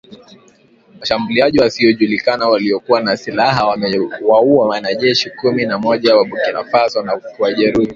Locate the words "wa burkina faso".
6.15-7.03